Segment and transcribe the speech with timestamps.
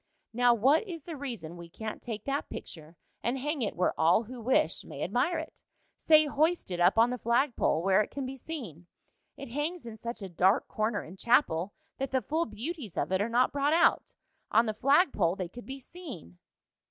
[0.33, 4.23] Now what is the reason we can't take that picture and hang it where all
[4.23, 5.61] who wish may admire it?
[5.95, 8.87] Say hoist it up on the flagpole, where it can be seen.
[9.37, 13.21] It hangs in such a dark corner in chapel that the full beauties of it
[13.21, 14.15] are not brought out.
[14.49, 16.39] On the flagpole they could be seen."